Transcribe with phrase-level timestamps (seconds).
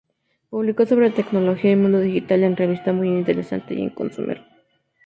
[0.49, 4.43] Publicó sobre tecnología y mundo digital en la revista Muy Interesante y en Consumer.